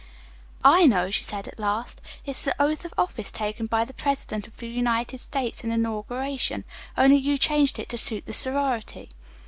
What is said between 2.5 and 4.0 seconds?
oath of office taken by the